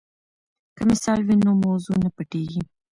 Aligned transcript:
که 0.75 0.81
مثال 0.91 1.19
وي 1.27 1.35
نو 1.45 1.51
موضوع 1.65 1.95
نه 2.03 2.09
پټیږي. 2.15 2.61